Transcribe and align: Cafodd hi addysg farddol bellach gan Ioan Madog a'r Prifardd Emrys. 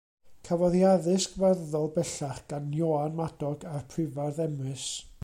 Cafodd 0.47 0.77
hi 0.77 0.79
addysg 0.91 1.35
farddol 1.41 1.85
bellach 1.97 2.41
gan 2.53 2.73
Ioan 2.79 3.15
Madog 3.21 3.69
a'r 3.75 3.89
Prifardd 3.93 4.45
Emrys. 4.49 4.91